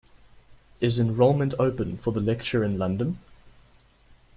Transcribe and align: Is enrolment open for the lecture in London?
Is 0.79 0.97
enrolment 0.99 1.53
open 1.59 1.95
for 1.95 2.11
the 2.11 2.19
lecture 2.21 2.63
in 2.63 2.79
London? 2.79 3.19